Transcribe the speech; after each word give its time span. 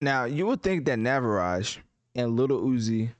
Now, 0.00 0.24
you 0.24 0.46
would 0.46 0.62
think 0.62 0.84
that 0.86 0.98
Navraj 0.98 1.78
and 2.14 2.36
Little 2.36 2.60
Uzi 2.60 3.10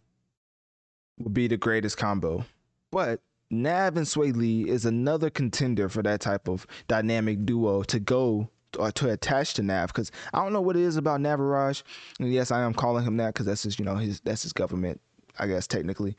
would 1.19 1.33
be 1.33 1.47
the 1.49 1.57
greatest 1.57 1.97
combo, 1.97 2.45
but 2.91 3.21
Nav 3.51 3.97
and 3.97 4.07
Swae 4.07 4.35
Lee 4.35 4.69
is 4.69 4.85
another 4.85 5.31
contender 5.31 5.89
for 5.89 6.03
that 6.03 6.21
type 6.21 6.49
of 6.49 6.67
dynamic 6.89 7.47
duo 7.47 7.83
to 7.85 8.01
go 8.01 8.49
or 8.79 8.91
to 8.93 9.11
attach 9.11 9.55
to 9.55 9.63
Nav 9.63 9.89
because 9.89 10.11
I 10.35 10.43
don't 10.43 10.53
know 10.53 10.61
what 10.61 10.77
it 10.77 10.83
is 10.83 10.97
about 10.97 11.21
Navraj. 11.21 11.83
And 12.19 12.33
yes, 12.33 12.51
I 12.51 12.63
am 12.63 12.75
calling 12.75 13.05
him 13.05 13.17
that 13.19 13.35
because 13.35 13.47
that's 13.47 13.63
his, 13.63 13.79
you 13.79 13.85
know, 13.85 13.97
his 13.97 14.21
that's 14.21 14.43
his 14.43 14.53
government, 14.53 15.01
I 15.39 15.47
guess 15.47 15.67
technically. 15.67 16.17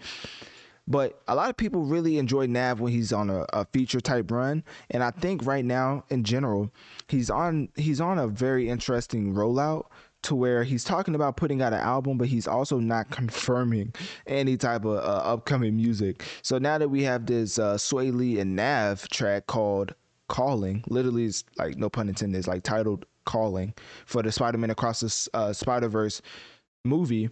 But 0.88 1.22
a 1.28 1.36
lot 1.36 1.50
of 1.50 1.58
people 1.58 1.82
really 1.82 2.18
enjoy 2.18 2.46
Nav 2.46 2.80
when 2.80 2.94
he's 2.94 3.12
on 3.12 3.30
a, 3.30 3.46
a 3.52 3.66
feature 3.66 4.00
type 4.00 4.32
run, 4.32 4.64
and 4.90 5.04
I 5.04 5.12
think 5.12 5.46
right 5.46 5.66
now 5.66 6.06
in 6.10 6.24
general 6.24 6.72
he's 7.10 7.30
on 7.30 7.70
he's 7.76 8.00
on 8.00 8.18
a 8.18 8.28
very 8.28 8.70
interesting 8.70 9.34
rollout 9.34 9.88
to 10.23 10.36
where 10.36 10.64
he's 10.64 10.84
talking 10.84 11.16
about 11.16 11.38
putting 11.38 11.62
out 11.62 11.73
an 11.73 11.80
album, 11.80 12.18
but 12.18 12.28
he's 12.28 12.48
also 12.48 12.80
not 12.80 13.10
confirming 13.12 13.94
any 14.26 14.58
type 14.58 14.84
of 14.86 14.98
uh, 14.98 15.22
upcoming 15.23 15.76
music. 15.76 16.23
So 16.42 16.58
now 16.58 16.78
that 16.78 16.90
we 16.90 17.04
have 17.04 17.26
this 17.26 17.60
uh, 17.60 17.76
Swae 17.76 18.14
Lee 18.14 18.40
and 18.40 18.56
Nav 18.56 19.08
track 19.10 19.48
called 19.48 19.94
"Calling," 20.28 20.83
literally, 20.88 21.26
it's 21.26 21.44
like 21.58 21.78
no 21.78 21.89
pun 21.89 22.10
intended, 22.10 22.38
it's 22.38 22.48
like 22.48 22.64
titled 22.64 23.05
"Calling" 23.26 23.73
for 24.05 24.22
the 24.23 24.32
Spider-Man 24.32 24.70
Across 24.70 25.00
the 25.02 25.38
uh, 25.38 25.54
Spider-Verse 25.54 26.22
movie, 26.84 27.30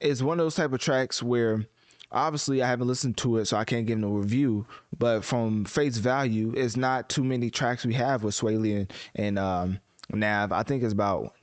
is 0.00 0.22
one 0.22 0.38
of 0.38 0.46
those 0.46 0.54
type 0.54 0.72
of 0.72 0.80
tracks 0.80 1.22
where 1.22 1.64
obviously 2.12 2.62
I 2.62 2.68
haven't 2.68 2.88
listened 2.88 3.16
to 3.18 3.38
it, 3.38 3.46
so 3.46 3.56
I 3.56 3.64
can't 3.64 3.86
give 3.86 3.98
no 3.98 4.10
review. 4.10 4.66
But 4.98 5.24
from 5.24 5.64
face 5.64 5.96
value, 5.96 6.52
it's 6.56 6.76
not 6.76 7.08
too 7.08 7.24
many 7.24 7.50
tracks 7.50 7.84
we 7.84 7.94
have 7.94 8.22
with 8.22 8.34
Swae 8.34 8.60
Lee 8.60 8.74
and, 8.74 8.92
and 9.14 9.38
um, 9.38 9.80
Nav. 10.12 10.52
I 10.52 10.62
think 10.62 10.82
it's 10.82 10.92
about 10.92 11.34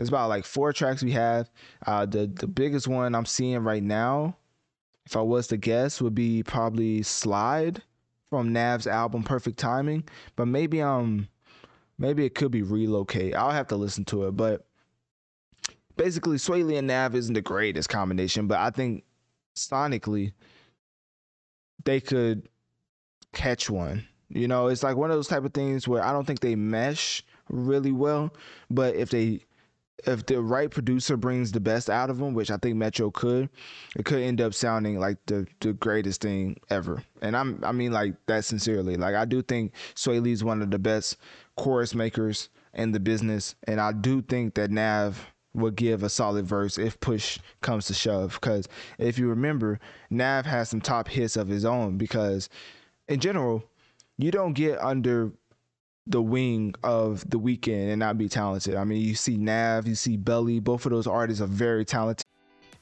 it's 0.00 0.08
about 0.08 0.30
like 0.30 0.46
four 0.46 0.72
tracks 0.72 1.02
we 1.02 1.12
have. 1.12 1.50
Uh, 1.86 2.06
the 2.06 2.26
the 2.26 2.46
biggest 2.46 2.88
one 2.88 3.14
I'm 3.14 3.26
seeing 3.26 3.58
right 3.58 3.82
now, 3.82 4.34
if 5.04 5.14
I 5.14 5.20
was 5.20 5.46
to 5.48 5.58
guess, 5.58 6.00
would 6.00 6.14
be 6.14 6.42
probably 6.42 7.02
Slide 7.02 7.82
from 8.30 8.52
Nav's 8.52 8.86
album 8.86 9.22
Perfect 9.22 9.58
Timing. 9.58 10.04
But 10.36 10.46
maybe 10.46 10.80
um 10.80 11.28
maybe 11.98 12.24
it 12.24 12.34
could 12.34 12.50
be 12.50 12.62
Relocate. 12.62 13.36
I'll 13.36 13.50
have 13.50 13.68
to 13.68 13.76
listen 13.76 14.06
to 14.06 14.26
it. 14.26 14.32
But 14.32 14.66
basically, 15.98 16.38
Swae 16.38 16.64
Lee 16.64 16.76
and 16.78 16.86
Nav 16.86 17.14
isn't 17.14 17.34
the 17.34 17.42
greatest 17.42 17.90
combination, 17.90 18.46
but 18.46 18.58
I 18.58 18.70
think 18.70 19.04
sonically 19.54 20.32
they 21.84 22.00
could 22.00 22.48
catch 23.34 23.68
one. 23.68 24.06
You 24.30 24.48
know, 24.48 24.68
it's 24.68 24.82
like 24.82 24.96
one 24.96 25.10
of 25.10 25.16
those 25.16 25.28
type 25.28 25.44
of 25.44 25.52
things 25.52 25.86
where 25.86 26.02
I 26.02 26.12
don't 26.12 26.24
think 26.24 26.40
they 26.40 26.54
mesh 26.54 27.22
really 27.50 27.92
well, 27.92 28.32
but 28.70 28.94
if 28.94 29.10
they 29.10 29.40
if 30.06 30.26
the 30.26 30.40
right 30.40 30.70
producer 30.70 31.16
brings 31.16 31.52
the 31.52 31.60
best 31.60 31.90
out 31.90 32.10
of 32.10 32.18
them, 32.18 32.34
which 32.34 32.50
I 32.50 32.56
think 32.56 32.76
Metro 32.76 33.10
could, 33.10 33.48
it 33.96 34.04
could 34.04 34.22
end 34.22 34.40
up 34.40 34.54
sounding 34.54 34.98
like 34.98 35.18
the 35.26 35.46
the 35.60 35.72
greatest 35.72 36.20
thing 36.22 36.58
ever. 36.70 37.02
And 37.22 37.36
I'm 37.36 37.60
I 37.64 37.72
mean 37.72 37.92
like 37.92 38.14
that 38.26 38.44
sincerely. 38.44 38.96
Like 38.96 39.14
I 39.14 39.24
do 39.24 39.42
think 39.42 39.72
Swae 39.94 40.22
Lee's 40.22 40.44
one 40.44 40.62
of 40.62 40.70
the 40.70 40.78
best 40.78 41.16
chorus 41.56 41.94
makers 41.94 42.48
in 42.74 42.92
the 42.92 43.00
business, 43.00 43.54
and 43.66 43.80
I 43.80 43.92
do 43.92 44.22
think 44.22 44.54
that 44.54 44.70
Nav 44.70 45.26
would 45.52 45.74
give 45.74 46.02
a 46.02 46.08
solid 46.08 46.46
verse 46.46 46.78
if 46.78 47.00
push 47.00 47.38
comes 47.60 47.86
to 47.86 47.94
shove. 47.94 48.38
Because 48.40 48.68
if 48.98 49.18
you 49.18 49.28
remember, 49.28 49.80
Nav 50.08 50.46
has 50.46 50.68
some 50.68 50.80
top 50.80 51.08
hits 51.08 51.36
of 51.36 51.48
his 51.48 51.64
own. 51.64 51.96
Because 51.96 52.48
in 53.08 53.20
general, 53.20 53.64
you 54.16 54.30
don't 54.30 54.52
get 54.52 54.80
under 54.80 55.32
the 56.06 56.22
wing 56.22 56.74
of 56.82 57.28
the 57.30 57.38
Weeknd 57.38 57.90
and 57.90 58.00
not 58.00 58.18
be 58.18 58.28
talented. 58.28 58.74
I 58.74 58.84
mean, 58.84 59.00
you 59.00 59.14
see 59.14 59.36
Nav, 59.36 59.86
you 59.86 59.94
see 59.94 60.16
Belly. 60.16 60.58
Both 60.58 60.84
of 60.84 60.92
those 60.92 61.06
artists 61.06 61.40
are 61.40 61.46
very 61.46 61.84
talented. 61.84 62.26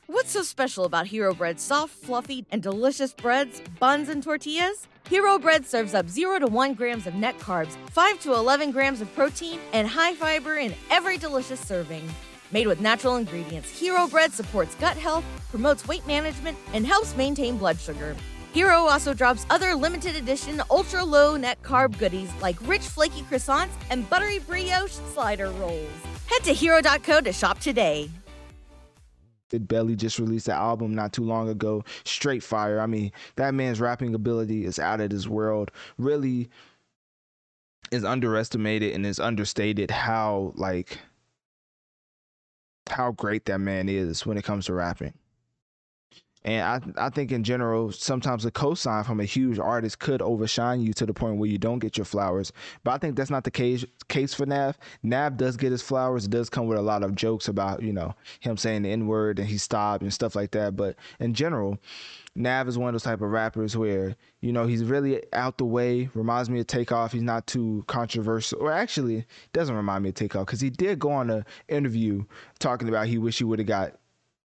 What's 0.06 0.30
so 0.30 0.42
special 0.42 0.86
about 0.86 1.06
Hero 1.06 1.34
Bread's 1.34 1.62
soft, 1.62 1.92
fluffy, 1.92 2.46
and 2.50 2.62
delicious 2.62 3.12
breads, 3.12 3.60
buns, 3.78 4.08
and 4.08 4.22
tortillas? 4.22 4.88
Hero 5.06 5.38
Bread 5.38 5.66
serves 5.66 5.92
up 5.92 6.08
0 6.08 6.38
to 6.38 6.46
1 6.46 6.74
grams 6.74 7.06
of 7.06 7.14
net 7.14 7.38
carbs, 7.38 7.76
5 7.90 8.18
to 8.20 8.32
11 8.32 8.70
grams 8.70 9.02
of 9.02 9.14
protein, 9.14 9.60
and 9.74 9.86
high 9.86 10.14
fiber 10.14 10.56
in 10.56 10.74
every 10.90 11.18
delicious 11.18 11.60
serving. 11.60 12.08
Made 12.52 12.66
with 12.66 12.80
natural 12.80 13.16
ingredients, 13.16 13.68
Hero 13.68 14.06
Bread 14.06 14.32
supports 14.32 14.74
gut 14.76 14.96
health, 14.96 15.24
promotes 15.50 15.86
weight 15.86 16.06
management, 16.06 16.56
and 16.72 16.86
helps 16.86 17.14
maintain 17.14 17.58
blood 17.58 17.78
sugar. 17.78 18.16
Hero 18.52 18.76
also 18.76 19.12
drops 19.12 19.46
other 19.50 19.74
limited 19.74 20.16
edition 20.16 20.62
ultra 20.70 21.04
low 21.04 21.36
net 21.36 21.62
carb 21.62 21.98
goodies 21.98 22.30
like 22.40 22.56
rich 22.66 22.82
flaky 22.82 23.22
croissants 23.22 23.70
and 23.90 24.08
buttery 24.08 24.38
brioche 24.38 24.92
slider 25.12 25.50
rolls. 25.50 25.88
Head 26.26 26.44
to 26.44 26.54
hero.co 26.54 27.20
to 27.20 27.32
shop 27.32 27.58
today. 27.58 28.10
Did 29.50 29.66
Belly 29.66 29.96
just 29.96 30.18
released 30.18 30.48
an 30.48 30.54
album 30.54 30.94
not 30.94 31.12
too 31.12 31.24
long 31.24 31.48
ago, 31.48 31.82
Straight 32.04 32.42
Fire. 32.42 32.80
I 32.80 32.86
mean, 32.86 33.12
that 33.36 33.54
man's 33.54 33.80
rapping 33.80 34.14
ability 34.14 34.66
is 34.66 34.78
out 34.78 35.00
of 35.00 35.08
this 35.10 35.26
world. 35.26 35.70
Really 35.96 36.50
is 37.90 38.04
underestimated 38.04 38.94
and 38.94 39.06
is 39.06 39.18
understated 39.18 39.90
how 39.90 40.52
like 40.56 40.98
how 42.90 43.12
great 43.12 43.46
that 43.46 43.58
man 43.58 43.88
is 43.88 44.26
when 44.26 44.36
it 44.36 44.44
comes 44.44 44.66
to 44.66 44.74
rapping. 44.74 45.14
And 46.48 46.94
I, 46.96 47.06
I 47.06 47.10
think 47.10 47.30
in 47.30 47.44
general, 47.44 47.92
sometimes 47.92 48.46
a 48.46 48.50
cosign 48.50 49.04
from 49.04 49.20
a 49.20 49.24
huge 49.26 49.58
artist 49.58 49.98
could 49.98 50.22
overshine 50.22 50.80
you 50.80 50.94
to 50.94 51.04
the 51.04 51.12
point 51.12 51.36
where 51.36 51.50
you 51.50 51.58
don't 51.58 51.78
get 51.78 51.98
your 51.98 52.06
flowers. 52.06 52.54
But 52.84 52.92
I 52.92 52.98
think 52.98 53.16
that's 53.16 53.28
not 53.28 53.44
the 53.44 53.50
case 53.50 53.84
case 54.08 54.32
for 54.32 54.46
Nav. 54.46 54.78
Nav 55.02 55.36
does 55.36 55.58
get 55.58 55.72
his 55.72 55.82
flowers. 55.82 56.24
It 56.24 56.30
does 56.30 56.48
come 56.48 56.66
with 56.66 56.78
a 56.78 56.82
lot 56.82 57.02
of 57.02 57.14
jokes 57.14 57.48
about, 57.48 57.82
you 57.82 57.92
know, 57.92 58.14
him 58.40 58.56
saying 58.56 58.80
the 58.80 58.88
N-word 58.88 59.38
and 59.38 59.46
he 59.46 59.58
stopped 59.58 60.02
and 60.02 60.10
stuff 60.10 60.34
like 60.34 60.52
that. 60.52 60.74
But 60.74 60.96
in 61.20 61.34
general, 61.34 61.76
Nav 62.34 62.66
is 62.66 62.78
one 62.78 62.88
of 62.88 62.94
those 62.94 63.02
type 63.02 63.20
of 63.20 63.30
rappers 63.30 63.76
where, 63.76 64.16
you 64.40 64.50
know, 64.50 64.66
he's 64.66 64.84
really 64.84 65.22
out 65.34 65.58
the 65.58 65.66
way. 65.66 66.08
Reminds 66.14 66.48
me 66.48 66.60
of 66.60 66.66
Takeoff. 66.66 67.12
He's 67.12 67.20
not 67.20 67.46
too 67.46 67.84
controversial. 67.88 68.60
Or 68.60 68.72
actually, 68.72 69.26
doesn't 69.52 69.76
remind 69.76 70.02
me 70.02 70.08
of 70.08 70.14
Takeoff 70.14 70.46
because 70.46 70.62
he 70.62 70.70
did 70.70 70.98
go 70.98 71.10
on 71.10 71.28
an 71.28 71.44
interview 71.68 72.24
talking 72.58 72.88
about 72.88 73.06
he 73.06 73.18
wish 73.18 73.36
he 73.36 73.44
would 73.44 73.58
have 73.58 73.68
got 73.68 73.96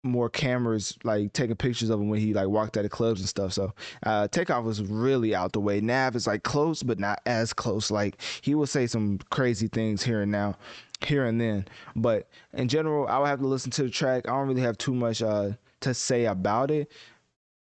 more 0.04 0.30
cameras 0.30 0.96
like 1.04 1.32
taking 1.32 1.56
pictures 1.56 1.90
of 1.90 2.00
him 2.00 2.08
when 2.08 2.20
he 2.20 2.32
like 2.32 2.48
walked 2.48 2.76
out 2.76 2.84
of 2.84 2.90
clubs 2.90 3.20
and 3.20 3.28
stuff. 3.28 3.52
So 3.52 3.72
uh 4.04 4.28
Takeoff 4.28 4.64
was 4.64 4.82
really 4.82 5.34
out 5.34 5.52
the 5.52 5.60
way. 5.60 5.80
Nav 5.80 6.14
is 6.16 6.26
like 6.26 6.42
close 6.44 6.82
but 6.82 6.98
not 6.98 7.20
as 7.26 7.52
close. 7.52 7.90
Like 7.90 8.20
he 8.42 8.54
will 8.54 8.66
say 8.66 8.86
some 8.86 9.18
crazy 9.30 9.68
things 9.68 10.02
here 10.02 10.22
and 10.22 10.30
now. 10.32 10.56
here 11.04 11.24
and 11.26 11.40
then. 11.40 11.66
But 11.96 12.28
in 12.52 12.68
general, 12.68 13.06
I 13.08 13.18
would 13.18 13.28
have 13.28 13.40
to 13.40 13.46
listen 13.46 13.70
to 13.72 13.84
the 13.84 13.90
track. 13.90 14.28
I 14.28 14.32
don't 14.32 14.48
really 14.48 14.62
have 14.62 14.78
too 14.78 14.94
much 14.94 15.22
uh, 15.22 15.50
to 15.80 15.94
say 15.94 16.26
about 16.26 16.70
it. 16.70 16.90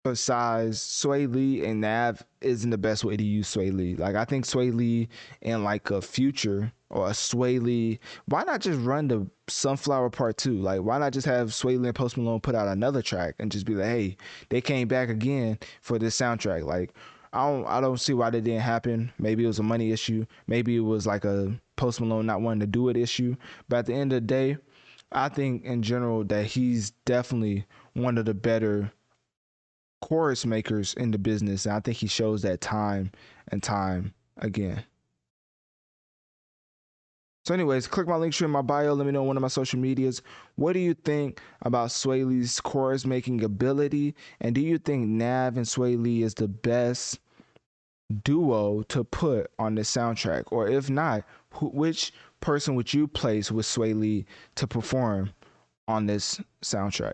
Besides, 0.03 0.79
Swae 0.79 1.31
Lee 1.33 1.65
and 1.65 1.81
Nav 1.81 2.23
isn't 2.41 2.69
the 2.69 2.77
best 2.77 3.03
way 3.03 3.17
to 3.17 3.23
use 3.23 3.51
Swae 3.51 3.73
Lee. 3.73 3.95
Like 3.95 4.15
I 4.15 4.25
think 4.25 4.45
Swae 4.45 4.73
Lee 4.73 5.09
in 5.41 5.63
like 5.63 5.89
a 5.89 6.01
future 6.01 6.71
or 6.95 7.07
a 7.07 7.11
Swae 7.11 7.61
Lee, 7.61 7.99
why 8.27 8.43
not 8.43 8.61
just 8.61 8.79
run 8.79 9.09
the 9.09 9.27
Sunflower 9.47 10.09
Part 10.11 10.37
Two? 10.37 10.53
Like 10.53 10.81
why 10.81 10.97
not 10.97 11.11
just 11.11 11.27
have 11.27 11.49
Swae 11.49 11.77
Lee 11.77 11.89
and 11.89 11.95
Post 11.95 12.15
Malone 12.15 12.39
put 12.39 12.55
out 12.55 12.69
another 12.69 13.01
track 13.01 13.35
and 13.37 13.51
just 13.51 13.65
be 13.65 13.75
like, 13.75 13.87
hey, 13.87 14.17
they 14.49 14.61
came 14.61 14.87
back 14.87 15.09
again 15.09 15.59
for 15.81 15.99
this 15.99 16.17
soundtrack. 16.17 16.63
Like 16.63 16.93
I 17.33 17.49
don't 17.49 17.65
I 17.67 17.81
don't 17.81 17.99
see 17.99 18.13
why 18.13 18.29
that 18.29 18.41
didn't 18.41 18.61
happen. 18.61 19.11
Maybe 19.19 19.43
it 19.43 19.47
was 19.47 19.59
a 19.59 19.63
money 19.63 19.91
issue. 19.91 20.25
Maybe 20.47 20.77
it 20.77 20.81
was 20.81 21.05
like 21.05 21.25
a 21.25 21.59
Post 21.75 21.99
Malone 21.99 22.25
not 22.25 22.39
wanting 22.39 22.61
to 22.61 22.67
do 22.67 22.87
it 22.87 22.95
issue. 22.95 23.35
But 23.67 23.79
at 23.79 23.85
the 23.87 23.93
end 23.93 24.13
of 24.13 24.21
the 24.21 24.27
day, 24.27 24.57
I 25.11 25.27
think 25.27 25.65
in 25.65 25.83
general 25.83 26.23
that 26.23 26.45
he's 26.45 26.91
definitely 27.03 27.65
one 27.93 28.17
of 28.17 28.23
the 28.23 28.33
better 28.33 28.89
chorus 30.01 30.45
makers 30.45 30.93
in 30.93 31.11
the 31.11 31.17
business. 31.17 31.65
And 31.65 31.75
I 31.75 31.81
think 31.81 31.97
he 31.97 32.07
shows 32.07 32.41
that 32.43 32.61
time 32.61 33.11
and 33.49 33.61
time 33.61 34.13
again. 34.37 34.85
So, 37.45 37.53
anyways, 37.53 37.87
click 37.87 38.07
my 38.07 38.15
link 38.15 38.33
tree 38.33 38.45
in 38.45 38.51
my 38.51 38.63
bio. 38.63 38.93
Let 38.95 39.05
me 39.05 39.11
know 39.11 39.21
on 39.21 39.27
one 39.27 39.37
of 39.37 39.41
my 39.41 39.49
social 39.49 39.77
medias. 39.77 40.23
What 40.55 40.73
do 40.73 40.79
you 40.79 40.95
think 40.95 41.41
about 41.61 41.89
Swae 41.89 42.25
Lee's 42.25 42.59
chorus 42.59 43.05
making 43.05 43.43
ability? 43.43 44.15
And 44.41 44.55
do 44.55 44.61
you 44.61 44.79
think 44.79 45.07
Nav 45.07 45.55
and 45.55 45.65
Swae 45.67 46.01
Lee 46.01 46.23
is 46.23 46.33
the 46.33 46.47
best 46.47 47.19
duo 48.23 48.81
to 48.83 49.03
put 49.03 49.51
on 49.59 49.75
the 49.75 49.81
soundtrack? 49.81 50.45
Or 50.51 50.67
if 50.67 50.89
not, 50.89 51.23
who, 51.51 51.67
which 51.67 52.13
person 52.39 52.73
would 52.75 52.91
you 52.91 53.07
place 53.07 53.51
with 53.51 53.67
Swae 53.67 53.93
Lee 53.93 54.25
to 54.55 54.65
perform 54.65 55.31
on 55.87 56.07
this 56.07 56.41
soundtrack? 56.63 57.13